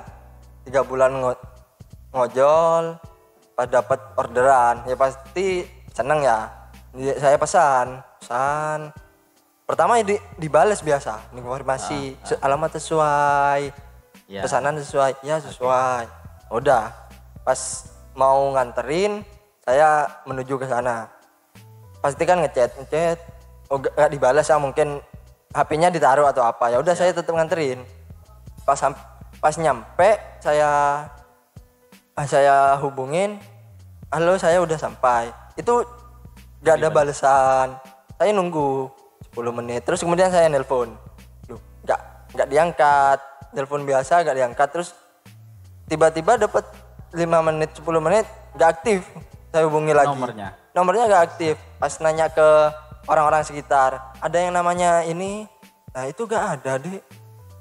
tiga 0.62 0.80
bulan 0.80 1.10
ngo- 1.12 1.42
ngojol, 2.10 2.94
pas 3.52 3.66
dapat 3.66 3.98
orderan 4.14 4.82
ya 4.84 4.94
pasti 4.94 5.66
seneng 5.90 6.22
ya. 6.22 6.46
Saya 7.18 7.34
pesan, 7.34 7.86
pesan. 8.16 8.94
Pertama 9.64 9.98
di, 9.98 10.14
dibales 10.36 10.78
biasa, 10.78 11.32
informasi 11.32 12.14
se- 12.22 12.38
alamat 12.38 12.70
sesuai, 12.72 13.60
Ya. 14.24 14.40
pesanan 14.40 14.76
sesuai 14.76 15.20
ya 15.20 15.36
sesuai 15.38 16.06
udah 16.48 16.92
pas 17.42 17.60
mau 18.14 18.52
nganterin 18.52 19.20
saya 19.64 20.04
menuju 20.28 20.60
ke 20.60 20.68
sana. 20.68 21.08
Pasti 22.04 22.22
kan 22.28 22.44
ngechat 22.44 22.76
ngechat. 22.76 23.18
Oh 23.72 23.80
gak, 23.80 24.12
dibalas 24.12 24.44
ya 24.44 24.60
mungkin 24.60 25.00
HP-nya 25.56 25.88
ditaruh 25.88 26.28
atau 26.28 26.44
apa. 26.44 26.68
Ya 26.68 26.76
udah 26.78 26.92
saya 26.92 27.16
tetap 27.16 27.32
nganterin. 27.32 27.80
Pas 28.68 28.76
pas 29.40 29.54
nyampe 29.56 30.20
saya 30.40 30.68
ah, 32.16 32.26
saya 32.28 32.76
hubungin 32.84 33.40
halo 34.12 34.36
saya 34.36 34.60
udah 34.60 34.76
sampai. 34.76 35.32
Itu 35.56 35.88
gak 36.60 36.84
ada 36.84 36.92
balasan 36.92 37.80
saya 38.20 38.30
nunggu 38.36 38.92
10 39.32 39.58
menit. 39.64 39.80
Terus 39.88 40.04
kemudian 40.04 40.28
saya 40.28 40.52
nelpon. 40.52 40.92
Loh, 41.48 41.60
nggak 41.88 42.00
nggak 42.36 42.48
diangkat. 42.52 43.18
Telepon 43.54 43.86
biasa 43.86 44.26
gak 44.26 44.36
diangkat. 44.36 44.68
Terus 44.74 44.98
tiba-tiba 45.88 46.36
dapat 46.36 46.68
5 47.16 47.22
menit 47.48 47.70
10 47.78 47.86
menit 48.02 48.26
gak 48.58 48.80
aktif 48.80 49.06
saya 49.54 49.70
hubungi 49.70 49.94
lagi 49.94 50.10
Nomornya? 50.10 50.48
nomornya 50.74 51.04
gak 51.06 51.22
aktif 51.30 51.54
pas 51.78 51.94
nanya 52.02 52.26
ke 52.26 52.48
orang-orang 53.06 53.46
sekitar 53.46 54.18
ada 54.18 54.34
yang 54.34 54.50
namanya 54.50 55.06
ini 55.06 55.46
nah 55.90 56.04
itu 56.04 56.26
gak 56.26 56.58
ada 56.58 56.74
deh 56.76 56.98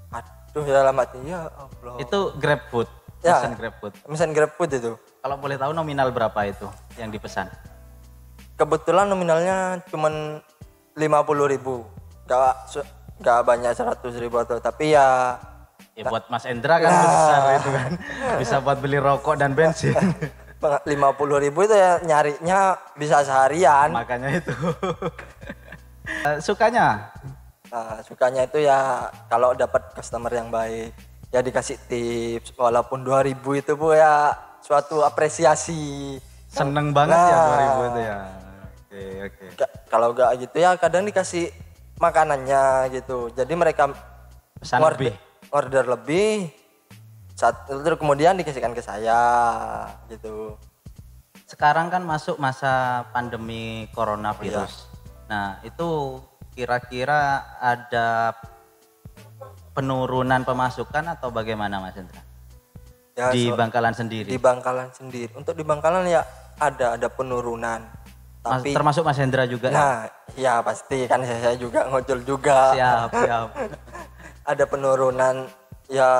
aduh 0.10 0.64
ya 0.64 0.74
dalam 0.76 0.98
hati 0.98 1.22
ya 1.22 1.46
Allah 1.46 2.02
Itu 2.02 2.34
GrabFood, 2.36 2.90
Ya. 3.22 3.38
pesan 3.38 3.54
GrabFood. 3.56 3.94
pesan 4.04 4.30
GrabFood 4.32 4.72
itu 4.74 4.92
Kalau 4.98 5.38
boleh 5.38 5.56
tahu 5.56 5.72
nominal 5.72 6.10
berapa 6.10 6.40
itu 6.44 6.66
yang 6.98 7.08
dipesan? 7.08 7.46
kebetulan 8.54 9.06
nominalnya 9.06 9.82
cuman 9.88 10.42
50.000 10.94 11.54
ribu 11.54 11.86
gak, 12.26 12.74
gak 13.20 13.40
banyak 13.44 13.70
100 13.72 14.02
ribu 14.18 14.38
atau 14.40 14.58
tapi 14.58 14.92
ya 14.92 15.38
Ya 15.94 16.10
buat 16.10 16.26
Mas 16.26 16.42
Endra 16.44 16.82
kan 16.82 16.90
besar 16.90 17.42
itu 17.54 17.70
kan. 17.70 17.90
Bisa 18.42 18.58
buat 18.58 18.82
beli 18.82 18.98
rokok 18.98 19.38
dan 19.38 19.54
bensin. 19.54 19.94
lima 20.84 21.12
puluh 21.12 21.38
ribu 21.38 21.62
itu 21.62 21.72
ya 21.72 22.00
nyarinya 22.00 22.60
bisa 22.94 23.22
seharian 23.22 23.92
Makanya 23.92 24.30
itu. 24.34 24.54
Eh, 26.04 26.38
Sukanya 26.38 27.16
Nah, 27.68 27.98
sukanya 28.02 28.44
itu 28.44 28.60
ya 28.60 29.08
kalau 29.26 29.52
dapat 29.52 29.82
customer 29.94 30.30
yang 30.30 30.48
baik, 30.48 30.94
ya 31.30 31.42
dikasih 31.42 31.80
tips 31.82 32.54
walaupun 32.54 33.02
2000 33.02 33.34
itu 33.56 33.74
Bu 33.74 33.92
ya 33.92 34.30
suatu 34.60 35.02
apresiasi. 35.02 36.20
seneng 36.46 36.94
banget 36.94 37.18
ya 37.18 37.34
Nah. 37.34 37.48
2000 37.50 37.90
itu 37.90 38.00
ya. 38.00 38.18
Oke, 38.70 39.02
oke. 39.26 39.46
Ka- 39.58 39.74
Kalau 39.88 40.08
gak 40.12 40.32
gitu 40.38 40.56
ya 40.56 40.78
kadang 40.78 41.02
dikasih 41.02 41.50
makanannya 41.98 42.64
gitu. 42.92 43.34
Jadi 43.34 43.54
mereka 43.54 43.90
Pesan 44.54 44.78
order, 44.78 44.94
lebih. 45.02 45.14
order 45.50 45.84
lebih 45.90 46.30
satu 47.34 47.82
terus 47.82 47.98
kemudian 47.98 48.38
dikasihkan 48.38 48.72
ke 48.72 48.82
saya 48.82 49.20
gitu. 50.08 50.56
Sekarang 51.44 51.90
kan 51.90 52.02
masuk 52.02 52.38
masa 52.38 53.06
pandemi 53.10 53.86
coronavirus. 53.92 54.90
Nah, 55.28 55.58
itu 55.62 56.18
kira-kira 56.54 57.42
ada 57.58 58.34
penurunan 59.74 60.42
pemasukan 60.42 61.18
atau 61.18 61.30
bagaimana 61.30 61.82
Mas 61.82 61.98
Endra? 61.98 62.22
Ya, 63.14 63.30
Di 63.30 63.50
so- 63.50 63.58
Bangkalan 63.58 63.94
sendiri. 63.94 64.30
di 64.30 64.38
Bangkalan 64.38 64.90
sendiri. 64.90 65.30
Untuk 65.34 65.54
di 65.54 65.62
Bangkalan 65.62 66.06
ya 66.06 66.22
ada 66.58 66.98
ada 66.98 67.08
penurunan. 67.10 67.82
Mas- 68.44 68.60
Tapi 68.60 68.74
termasuk 68.74 69.06
Mas 69.06 69.18
Hendra 69.18 69.46
juga 69.46 69.70
ya? 69.70 69.78
Nah, 69.78 69.96
ya 70.36 70.54
pasti 70.60 71.06
kan 71.06 71.22
saya 71.22 71.40
saya 71.40 71.58
juga 71.58 71.86
ngojol 71.90 72.20
juga. 72.26 72.74
Siap, 72.74 73.10
siap. 73.14 73.48
Ada 74.44 74.68
penurunan 74.68 75.48
ya 75.88 76.12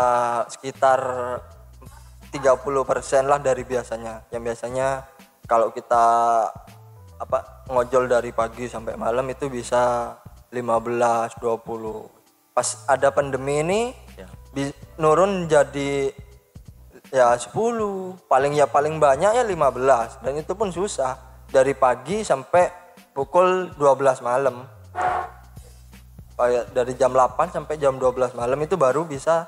sekitar 0.48 1.00
30% 2.32 2.42
lah 3.30 3.40
dari 3.40 3.64
biasanya. 3.64 4.26
Yang 4.34 4.44
biasanya 4.52 4.88
kalau 5.46 5.70
kita 5.70 6.06
apa 7.20 7.40
ngojol 7.70 8.10
dari 8.10 8.34
pagi 8.34 8.66
sampai 8.68 8.98
malam 8.98 9.24
itu 9.30 9.48
bisa 9.48 10.16
15 10.50 11.38
20. 11.38 12.54
Pas 12.54 12.68
ada 12.86 13.10
pandemi 13.10 13.62
ini 13.62 13.82
Ya. 14.14 14.30
bi- 14.54 14.78
nurun 15.02 15.50
jadi 15.50 16.14
ya 17.10 17.34
10 17.34 17.50
paling 18.30 18.54
ya 18.54 18.70
paling 18.70 19.02
banyak 19.02 19.34
ya 19.34 19.42
15 19.42 20.22
dan 20.22 20.34
itu 20.38 20.54
pun 20.54 20.70
susah 20.70 21.18
dari 21.50 21.74
pagi 21.74 22.22
sampai 22.22 22.70
pukul 23.14 23.74
12 23.74 24.22
malam 24.22 24.66
kayak 26.34 26.74
dari 26.74 26.94
jam 26.98 27.14
8 27.14 27.54
sampai 27.54 27.76
jam 27.78 27.96
12 27.98 28.34
malam 28.34 28.60
itu 28.62 28.76
baru 28.76 29.06
bisa 29.06 29.48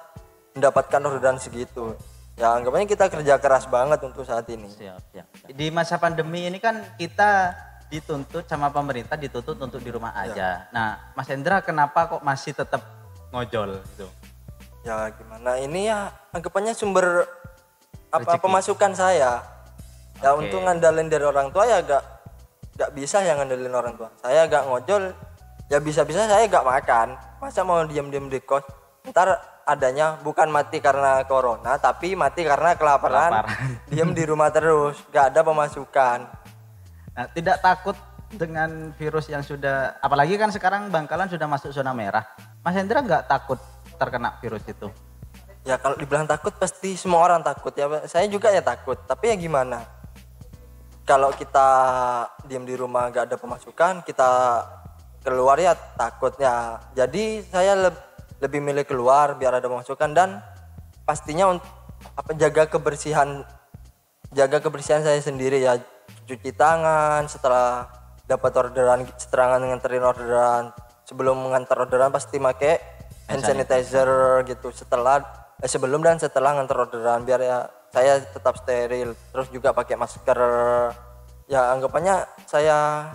mendapatkan 0.54 1.02
orderan 1.02 1.38
segitu 1.42 1.98
ya 2.36 2.56
anggapannya 2.56 2.88
kita 2.88 3.10
kerja 3.10 3.40
keras 3.40 3.66
banget 3.68 4.00
untuk 4.06 4.24
saat 4.28 4.46
ini 4.52 4.68
Siap, 4.70 5.02
siap. 5.12 5.28
Di 5.50 5.68
masa 5.72 5.98
pandemi 5.98 6.46
ini 6.46 6.60
kan 6.60 6.84
kita 7.00 7.56
dituntut 7.88 8.46
sama 8.50 8.74
pemerintah 8.74 9.16
dituntut 9.16 9.62
untuk 9.62 9.78
di 9.78 9.94
rumah 9.94 10.12
aja. 10.18 10.68
Nah, 10.74 11.14
Mas 11.14 11.30
Hendra 11.30 11.62
kenapa 11.62 12.10
kok 12.10 12.26
masih 12.26 12.52
tetap 12.58 12.82
ngojol 13.30 13.78
gitu? 13.94 14.10
ya 14.86 15.10
gimana 15.18 15.58
ini 15.58 15.90
ya 15.90 16.14
anggapannya 16.30 16.78
sumber 16.78 17.26
apa 18.14 18.38
Rezeki. 18.38 18.44
pemasukan 18.46 18.92
saya 18.94 19.42
ya 20.22 20.30
Oke. 20.30 20.46
untuk 20.46 20.62
ngandalin 20.62 21.10
dari 21.10 21.26
orang 21.26 21.50
tua 21.50 21.66
ya 21.66 21.82
gak 21.82 22.06
gak 22.78 22.94
bisa 22.94 23.26
ya 23.26 23.34
ngandelin 23.34 23.74
orang 23.74 23.98
tua 23.98 24.14
saya 24.22 24.46
gak 24.46 24.70
ngojol 24.70 25.10
ya 25.70 25.82
bisa-bisa 25.82 26.30
saya 26.30 26.46
gak 26.46 26.66
makan 26.66 27.18
masa 27.42 27.66
mau 27.66 27.82
diam-diam 27.86 28.30
di 28.30 28.42
kos 28.42 28.66
ntar 29.10 29.38
adanya 29.66 30.18
bukan 30.22 30.50
mati 30.50 30.78
karena 30.78 31.26
corona 31.26 31.78
tapi 31.82 32.14
mati 32.14 32.46
karena 32.46 32.78
kelaparan, 32.78 33.32
Kelaparan. 33.34 33.70
diam 33.92 34.14
di 34.14 34.24
rumah 34.26 34.50
terus 34.54 35.02
gak 35.10 35.34
ada 35.34 35.42
pemasukan 35.42 36.46
Nah, 37.16 37.32
tidak 37.32 37.64
takut 37.64 37.96
dengan 38.28 38.92
virus 39.00 39.32
yang 39.32 39.40
sudah 39.40 39.96
apalagi 40.04 40.36
kan 40.36 40.52
sekarang 40.52 40.92
Bangkalan 40.92 41.32
sudah 41.32 41.48
masuk 41.48 41.72
zona 41.72 41.96
merah. 41.96 42.28
Mas 42.60 42.76
Hendra 42.76 43.00
nggak 43.00 43.32
takut 43.32 43.56
terkena 43.96 44.36
virus 44.44 44.68
itu? 44.68 44.92
Ya 45.64 45.80
kalau 45.80 45.96
dibilang 45.96 46.28
takut 46.28 46.52
pasti 46.60 47.00
semua 47.00 47.24
orang 47.24 47.40
takut 47.40 47.72
ya. 47.72 47.88
Saya 48.06 48.28
juga 48.28 48.52
ya 48.52 48.60
takut. 48.60 49.00
Tapi 49.08 49.32
ya 49.32 49.36
gimana? 49.40 49.80
Kalau 51.08 51.32
kita 51.32 51.70
diam 52.50 52.66
di 52.66 52.74
rumah 52.74 53.14
gak 53.14 53.30
ada 53.30 53.38
pemasukan, 53.38 54.02
kita 54.04 54.30
keluar 55.26 55.58
ya 55.58 55.74
takutnya. 55.98 56.78
Jadi 56.94 57.42
saya 57.50 57.74
le- 57.74 58.04
lebih 58.38 58.62
milih 58.62 58.86
keluar 58.86 59.34
biar 59.42 59.58
ada 59.58 59.66
pemasukan 59.66 60.14
dan 60.14 60.46
pastinya 61.02 61.50
untuk 61.50 61.66
apa 62.14 62.38
jaga 62.38 62.70
kebersihan 62.70 63.42
jaga 64.30 64.62
kebersihan 64.62 65.02
saya 65.02 65.18
sendiri 65.18 65.66
ya. 65.66 65.82
Cuci 66.30 66.54
tangan 66.54 67.26
setelah 67.26 67.90
dapat 68.30 68.54
orderan 68.54 69.10
setelah 69.18 69.58
nganterin 69.58 70.06
orderan. 70.06 70.70
Sebelum 71.06 71.38
mengantar 71.38 71.82
orderan 71.82 72.14
pasti 72.14 72.38
pakai 72.38 72.78
hand 73.26 73.42
sanitizer 73.42 74.46
gitu. 74.46 74.70
Setelah 74.70 75.26
eh, 75.58 75.70
sebelum 75.70 76.06
dan 76.06 76.22
setelah 76.22 76.54
ngantar 76.54 76.86
orderan 76.86 77.26
biar 77.26 77.42
ya 77.42 77.66
saya 77.90 78.22
tetap 78.22 78.62
steril. 78.62 79.18
Terus 79.34 79.50
juga 79.50 79.74
pakai 79.74 79.98
masker. 79.98 80.38
Ya 81.46 81.74
anggapannya 81.74 82.26
saya 82.50 83.06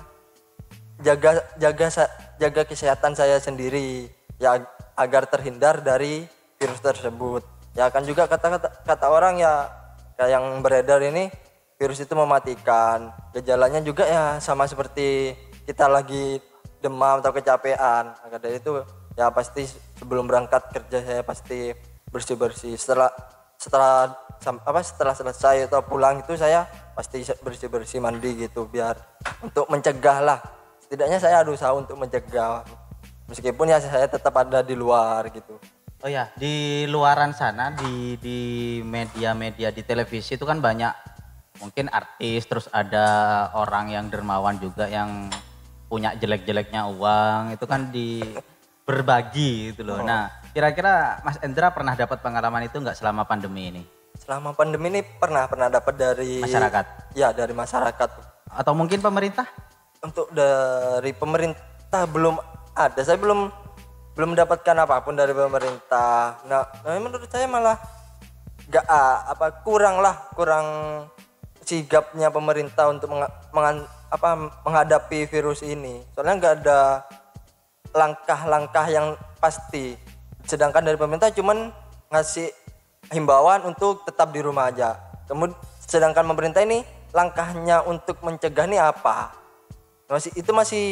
jaga 1.01 1.41
jaga 1.57 1.87
jaga 2.41 2.63
kesehatan 2.65 3.13
saya 3.17 3.41
sendiri 3.41 4.09
ya 4.41 4.61
ag- 4.61 4.73
agar 4.97 5.29
terhindar 5.29 5.81
dari 5.81 6.29
virus 6.61 6.81
tersebut. 6.81 7.43
Ya 7.73 7.89
kan 7.89 8.05
juga 8.05 8.29
kata 8.29 8.61
kata 8.61 8.69
kata 8.85 9.07
orang 9.09 9.41
ya 9.41 9.69
kayak 10.21 10.31
yang 10.31 10.45
beredar 10.61 11.01
ini 11.01 11.33
virus 11.81 12.05
itu 12.05 12.13
mematikan. 12.13 13.13
Gejalanya 13.33 13.81
juga 13.81 14.05
ya 14.05 14.25
sama 14.45 14.69
seperti 14.69 15.33
kita 15.65 15.89
lagi 15.89 16.41
demam 16.85 17.25
atau 17.25 17.33
kecapean. 17.33 18.13
Maka 18.13 18.37
dari 18.37 18.61
itu 18.61 18.85
ya 19.17 19.33
pasti 19.33 19.65
sebelum 19.97 20.29
berangkat 20.29 20.69
kerja 20.73 20.99
saya 21.01 21.23
pasti 21.25 21.73
bersih 22.11 22.37
bersih 22.37 22.75
setelah 22.75 23.11
setelah 23.61 24.17
apa 24.41 24.81
setelah 24.81 25.13
selesai 25.13 25.69
atau 25.69 25.85
pulang 25.85 26.25
itu 26.25 26.33
saya 26.33 26.65
pasti 26.97 27.21
bersih 27.45 27.69
bersih 27.69 28.01
mandi 28.01 28.49
gitu 28.49 28.65
biar 28.65 28.97
untuk 29.45 29.69
mencegah 29.69 30.19
lah 30.25 30.41
setidaknya 30.91 31.23
saya 31.23 31.47
ada 31.47 31.55
usaha 31.55 31.71
untuk 31.71 31.95
mencegah 31.95 32.67
meskipun 33.31 33.71
ya 33.71 33.79
saya 33.79 34.11
tetap 34.11 34.35
ada 34.35 34.59
di 34.59 34.75
luar 34.75 35.31
gitu 35.31 35.55
Oh 36.01 36.09
ya, 36.09 36.33
di 36.33 36.89
luaran 36.89 37.37
sana 37.37 37.77
di 37.77 38.17
di 38.25 38.41
media-media 38.81 39.69
di 39.69 39.85
televisi 39.85 40.33
itu 40.33 40.49
kan 40.49 40.57
banyak 40.57 40.89
mungkin 41.61 41.93
artis 41.93 42.49
terus 42.49 42.73
ada 42.73 43.05
orang 43.53 43.93
yang 43.93 44.09
dermawan 44.09 44.57
juga 44.57 44.89
yang 44.89 45.29
punya 45.93 46.17
jelek-jeleknya 46.17 46.89
uang 46.89 47.53
itu 47.53 47.69
kan 47.69 47.93
di 47.93 48.25
berbagi 48.89 49.77
gitu 49.77 49.85
loh. 49.85 50.01
Nah, 50.01 50.33
kira-kira 50.57 51.21
Mas 51.21 51.37
Endra 51.45 51.69
pernah 51.69 51.93
dapat 51.93 52.25
pengalaman 52.25 52.65
itu 52.65 52.81
nggak 52.81 52.97
selama 52.97 53.29
pandemi 53.29 53.69
ini? 53.69 53.83
selama 54.21 54.57
pandemi 54.57 54.89
ini 54.93 55.01
pernah 55.05 55.49
pernah 55.49 55.69
dapat 55.69 55.95
dari 55.97 56.41
Masyarakat. 56.45 57.13
ya 57.17 57.33
dari 57.33 57.53
masyarakat 57.53 58.09
Atau 58.53 58.73
mungkin 58.73 59.05
pemerintah? 59.05 59.49
Untuk 60.01 60.33
dari 60.33 61.13
pemerintah 61.13 62.09
belum 62.09 62.41
ada. 62.73 63.01
Saya 63.05 63.21
belum 63.21 63.53
belum 64.17 64.37
mendapatkan 64.37 64.77
apa 64.77 65.01
pun 65.05 65.17
dari 65.17 65.33
pemerintah. 65.37 66.41
Nah, 66.49 66.65
nah, 66.85 66.99
menurut 67.01 67.29
saya 67.29 67.47
malah 67.47 67.77
gak 68.69 68.85
ah, 68.89 69.29
apa 69.29 69.65
kurang 69.65 70.01
lah 70.01 70.31
kurang 70.33 70.67
sigapnya 71.65 72.33
pemerintah 72.33 72.91
untuk 72.91 73.13
menga- 73.13 73.33
mengan- 73.53 73.89
apa 74.11 74.29
menghadapi 74.67 75.29
virus 75.31 75.63
ini. 75.63 76.03
Soalnya 76.17 76.35
nggak 76.43 76.55
ada 76.65 76.81
langkah-langkah 77.95 78.87
yang 78.91 79.15
pasti. 79.39 79.95
Sedangkan 80.43 80.83
dari 80.83 80.99
pemerintah 80.99 81.31
cuman 81.31 81.71
ngasih 82.11 82.51
himbauan 83.15 83.63
untuk 83.63 84.03
tetap 84.03 84.35
di 84.35 84.43
rumah 84.43 84.67
aja. 84.67 84.99
Kemudian 85.31 85.55
sedangkan 85.87 86.27
pemerintah 86.27 86.63
ini 86.67 86.83
langkahnya 87.15 87.87
untuk 87.87 88.19
mencegah 88.23 88.67
ini 88.67 88.79
apa 88.79 89.40
masih 90.11 90.31
itu 90.35 90.51
masih 90.51 90.87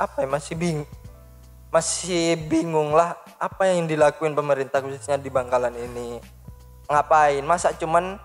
apa 0.00 0.24
ya 0.24 0.28
masih 0.30 0.54
bing 0.56 0.78
masih 1.68 2.48
bingung 2.48 2.96
lah 2.96 3.20
apa 3.36 3.68
yang 3.68 3.84
dilakuin 3.84 4.32
pemerintah 4.32 4.80
khususnya 4.80 5.20
di 5.20 5.28
Bangkalan 5.28 5.76
ini. 5.76 6.16
Ngapain? 6.88 7.44
Masa 7.44 7.76
cuman 7.76 8.16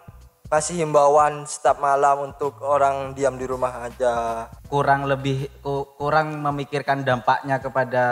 ngasih 0.48 0.80
himbauan 0.80 1.44
setiap 1.44 1.84
malam 1.84 2.32
untuk 2.32 2.56
orang 2.64 3.12
diam 3.12 3.36
di 3.36 3.44
rumah 3.44 3.84
aja? 3.84 4.48
Kurang 4.72 5.04
lebih 5.04 5.52
ku- 5.60 5.92
kurang 6.00 6.40
memikirkan 6.40 7.04
dampaknya 7.04 7.60
kepada 7.60 8.04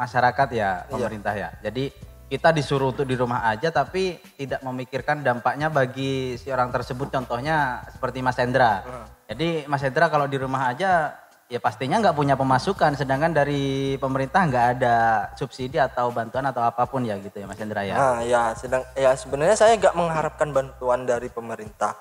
masyarakat 0.00 0.48
ya 0.56 0.88
pemerintah 0.88 1.36
ya. 1.36 1.52
Jadi 1.60 1.92
kita 2.32 2.52
disuruh 2.52 2.96
untuk 2.96 3.04
di 3.04 3.16
rumah 3.16 3.44
aja 3.44 3.68
tapi 3.68 4.16
tidak 4.40 4.64
memikirkan 4.64 5.20
dampaknya 5.20 5.68
bagi 5.68 6.40
si 6.40 6.48
orang 6.48 6.72
tersebut. 6.72 7.12
Contohnya 7.12 7.84
seperti 7.92 8.24
Mas 8.24 8.40
Hendra. 8.40 8.80
Jadi 9.28 9.68
Mas 9.68 9.84
Hendra 9.84 10.08
kalau 10.08 10.24
di 10.24 10.40
rumah 10.40 10.72
aja 10.72 11.12
ya 11.48 11.56
pastinya 11.64 11.96
nggak 11.96 12.12
punya 12.12 12.36
pemasukan 12.36 12.92
sedangkan 12.92 13.32
dari 13.32 13.96
pemerintah 13.96 14.44
nggak 14.44 14.66
ada 14.78 14.96
subsidi 15.32 15.80
atau 15.80 16.12
bantuan 16.12 16.44
atau 16.44 16.60
apa 16.60 16.84
pun 16.84 17.00
ya 17.08 17.16
gitu 17.16 17.40
ya 17.40 17.48
Mas 17.48 17.56
Hendra 17.56 17.88
ya. 17.88 17.96
Nah, 17.96 18.20
ya 18.20 18.52
sedang 18.52 18.84
ya 18.92 19.16
sebenarnya 19.16 19.56
saya 19.56 19.80
gak 19.80 19.96
mengharapkan 19.96 20.52
bantuan 20.52 21.08
dari 21.08 21.32
pemerintah. 21.32 21.96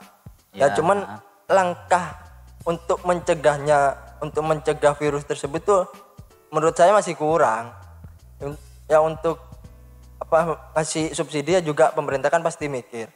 Ya, 0.52 0.68
Ya. 0.68 0.76
cuman 0.76 1.00
langkah 1.48 2.20
untuk 2.68 3.00
mencegahnya, 3.08 3.96
untuk 4.20 4.44
mencegah 4.44 4.92
virus 5.00 5.24
tersebut 5.24 5.64
tuh 5.64 5.84
menurut 6.52 6.76
saya 6.76 6.92
masih 6.92 7.16
kurang. 7.16 7.72
Ya 8.92 9.00
untuk 9.00 9.40
apa 10.20 10.60
ngasih 10.76 11.16
subsidi 11.16 11.56
ya 11.56 11.62
juga 11.64 11.96
pemerintah 11.96 12.28
kan 12.28 12.44
pasti 12.44 12.68
mikir 12.68 13.08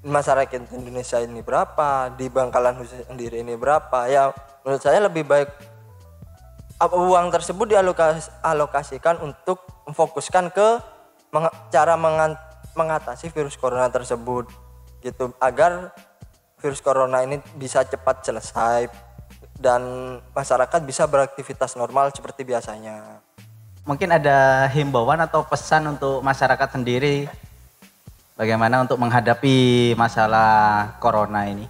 masyarakat 0.00 0.72
Indonesia 0.72 1.20
ini 1.20 1.44
berapa, 1.44 2.08
di 2.16 2.32
Bangkalan 2.32 2.80
khusus 2.80 3.04
sendiri 3.04 3.44
ini 3.44 3.56
berapa. 3.56 4.08
Ya 4.08 4.32
menurut 4.64 4.80
saya 4.80 5.00
lebih 5.04 5.28
baik 5.28 5.48
uang 6.80 7.28
tersebut 7.28 7.76
dialokasikan 7.76 9.20
untuk 9.20 9.60
memfokuskan 9.84 10.48
ke 10.48 10.68
cara 11.68 11.94
mengatasi 12.74 13.28
virus 13.28 13.60
corona 13.60 13.92
tersebut 13.92 14.48
gitu 15.04 15.36
agar 15.36 15.92
virus 16.60 16.80
corona 16.80 17.24
ini 17.24 17.40
bisa 17.56 17.84
cepat 17.84 18.24
selesai 18.24 18.88
dan 19.60 19.82
masyarakat 20.32 20.80
bisa 20.84 21.04
beraktivitas 21.04 21.76
normal 21.76 22.08
seperti 22.16 22.48
biasanya. 22.48 23.20
Mungkin 23.84 24.12
ada 24.12 24.68
himbauan 24.72 25.20
atau 25.20 25.44
pesan 25.44 25.88
untuk 25.88 26.24
masyarakat 26.24 26.68
sendiri 26.72 27.28
bagaimana 28.36 28.84
untuk 28.84 28.96
menghadapi 28.96 29.92
masalah 29.96 30.96
corona 31.00 31.48
ini? 31.48 31.68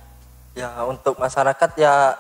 Ya 0.55 0.71
untuk 0.87 1.19
masyarakat 1.19 1.71
ya 1.79 2.15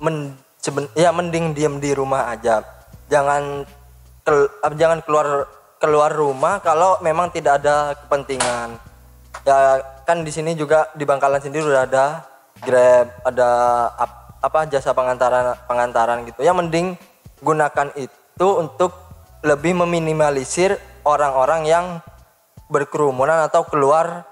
men, 0.00 0.36
seben- 0.58 0.90
ya 0.92 1.10
mending 1.10 1.54
diam 1.54 1.78
di 1.78 1.90
rumah 1.90 2.28
aja. 2.28 2.60
Jangan 3.08 3.64
kel- 4.22 4.50
jangan 4.74 5.00
keluar 5.00 5.48
keluar 5.78 6.10
rumah 6.10 6.58
kalau 6.58 6.98
memang 7.00 7.30
tidak 7.30 7.62
ada 7.62 7.94
kepentingan. 7.96 8.76
Ya 9.46 9.78
kan 10.04 10.20
di 10.20 10.30
sini 10.30 10.52
juga 10.52 10.90
di 10.92 11.02
Bangkalan 11.02 11.40
sendiri 11.40 11.64
udah 11.64 11.84
ada 11.84 12.06
Grab, 12.58 13.22
ada 13.22 13.50
ap- 13.94 14.42
apa 14.42 14.66
jasa 14.66 14.90
pengantaran 14.90 15.54
pengantaran 15.64 16.26
gitu. 16.26 16.42
Ya 16.42 16.50
mending 16.50 16.98
gunakan 17.38 17.94
itu 17.94 18.48
untuk 18.50 18.90
lebih 19.46 19.78
meminimalisir 19.78 20.74
orang-orang 21.06 21.62
yang 21.64 21.86
berkerumunan 22.66 23.46
atau 23.46 23.62
keluar 23.62 24.26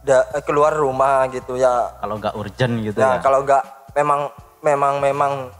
da- 0.00 0.24
keluar 0.42 0.72
rumah 0.72 1.28
gitu 1.28 1.54
ya 1.54 1.92
Kalau 2.00 2.16
nggak 2.16 2.34
urgent 2.34 2.74
gitu 2.80 2.96
Nah, 2.96 3.18
ya. 3.18 3.20
kalau 3.20 3.44
nggak 3.44 3.62
memang 3.92 4.32
memang 4.62 5.00
memang 5.02 5.52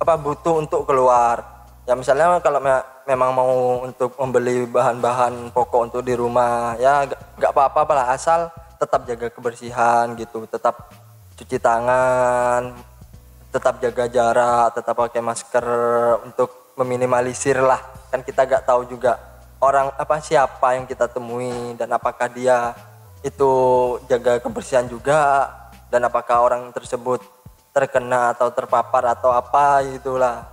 apa 0.00 0.14
butuh 0.16 0.62
untuk 0.62 0.88
keluar. 0.88 1.44
Ya 1.84 1.92
misalnya 1.98 2.38
kalau 2.40 2.62
me- 2.62 2.86
memang 3.04 3.30
mau 3.34 3.82
untuk 3.82 4.14
membeli 4.16 4.64
bahan-bahan 4.64 5.50
pokok 5.50 5.90
untuk 5.90 6.02
di 6.06 6.14
rumah, 6.14 6.78
ya 6.78 7.04
nggak 7.36 7.52
apa-apa 7.52 7.92
lah 7.92 8.06
asal 8.14 8.48
tetap 8.78 9.04
jaga 9.04 9.28
kebersihan 9.28 10.14
gitu, 10.14 10.46
tetap 10.46 10.88
cuci 11.36 11.58
tangan, 11.58 12.72
tetap 13.50 13.82
jaga 13.82 14.04
jarak, 14.06 14.72
tetap 14.72 14.94
pakai 14.94 15.20
masker 15.20 15.66
untuk 16.24 16.74
meminimalisir 16.78 17.58
lah. 17.58 17.82
Kan 18.08 18.22
kita 18.22 18.46
nggak 18.46 18.64
tahu 18.64 18.86
juga 18.86 19.18
orang 19.60 19.92
apa 19.98 20.22
siapa 20.22 20.78
yang 20.78 20.88
kita 20.88 21.10
temui 21.10 21.76
dan 21.76 21.92
apakah 21.92 22.30
dia 22.32 22.72
itu 23.20 23.52
jaga 24.08 24.40
kebersihan 24.40 24.88
juga 24.88 25.50
dan 25.92 26.08
apakah 26.08 26.40
orang 26.40 26.72
tersebut 26.72 27.20
terkena 27.70 28.34
atau 28.34 28.50
terpapar 28.50 29.14
atau 29.14 29.30
apa 29.30 29.82
itulah. 29.84 30.46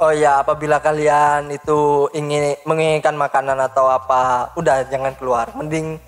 Oh 0.00 0.08
ya, 0.14 0.40
apabila 0.40 0.80
kalian 0.80 1.52
itu 1.52 2.08
ingin 2.16 2.56
menginginkan 2.64 3.12
makanan 3.12 3.60
atau 3.68 3.92
apa, 3.92 4.48
udah 4.56 4.88
jangan 4.88 5.12
keluar. 5.12 5.52
Mending 5.52 6.00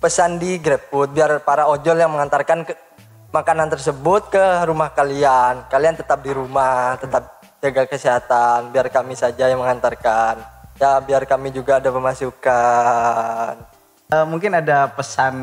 pesan 0.00 0.40
di 0.40 0.56
GrabFood 0.56 1.12
biar 1.12 1.44
para 1.44 1.68
ojol 1.68 2.00
yang 2.00 2.08
mengantarkan 2.08 2.64
ke 2.64 2.72
makanan 3.28 3.68
tersebut 3.68 4.32
ke 4.32 4.44
rumah 4.64 4.96
kalian. 4.96 5.68
Kalian 5.68 5.98
tetap 6.00 6.24
di 6.24 6.32
rumah, 6.32 6.96
tetap 6.96 7.44
jaga 7.60 7.84
kesehatan 7.84 8.72
biar 8.72 8.88
kami 8.88 9.12
saja 9.12 9.48
yang 9.48 9.60
mengantarkan. 9.60 10.40
ya 10.74 10.98
biar 10.98 11.22
kami 11.22 11.54
juga 11.54 11.78
ada 11.78 11.86
pemasukan 11.86 13.74
Eh, 14.12 14.26
mungkin 14.28 14.52
ada 14.52 14.84
pesan 14.92 15.34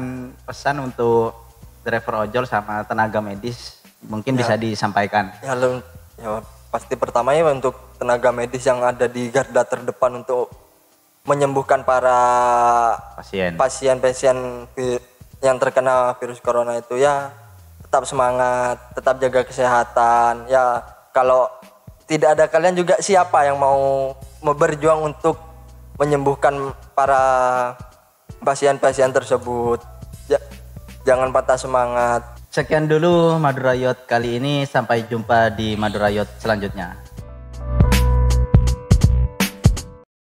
pesan 0.45 0.79
untuk 0.85 1.33
driver 1.81 2.29
ojol 2.29 2.45
sama 2.45 2.85
tenaga 2.85 3.17
medis 3.17 3.80
mungkin 4.05 4.33
bisa 4.33 4.57
disampaikan. 4.57 5.29
ya, 5.41 5.53
ya 6.17 6.29
pasti 6.71 6.95
pertamanya 6.95 7.51
untuk 7.51 7.75
tenaga 7.99 8.31
medis 8.31 8.63
yang 8.63 8.79
ada 8.81 9.05
di 9.05 9.27
garda 9.29 9.67
terdepan 9.67 10.23
untuk 10.23 10.47
menyembuhkan 11.27 11.85
para 11.85 12.17
Pasien. 13.13 13.53
pasien-pasien 13.59 14.65
vi- 14.73 15.03
yang 15.43 15.61
terkena 15.61 16.17
virus 16.17 16.41
corona 16.41 16.77
itu 16.77 16.97
ya 16.97 17.29
tetap 17.85 18.07
semangat, 18.07 18.79
tetap 18.95 19.19
jaga 19.19 19.41
kesehatan. 19.43 20.47
Ya 20.47 20.81
kalau 21.11 21.51
tidak 22.07 22.39
ada 22.39 22.45
kalian 22.47 22.73
juga 22.73 22.97
siapa 23.03 23.45
yang 23.45 23.59
mau 23.59 24.15
berjuang 24.41 25.11
untuk 25.13 25.37
menyembuhkan 25.99 26.73
para 26.97 27.21
pasien-pasien 28.41 29.13
tersebut. 29.13 29.83
Ja- 30.25 30.41
jangan 31.05 31.29
patah 31.29 31.59
semangat. 31.59 32.40
Sekian 32.51 32.83
dulu 32.83 33.39
Madura 33.39 33.71
Yacht 33.71 34.11
kali 34.11 34.35
ini 34.35 34.67
sampai 34.67 35.07
jumpa 35.07 35.55
di 35.55 35.79
Madura 35.79 36.11
Yacht 36.11 36.43
selanjutnya. 36.43 37.10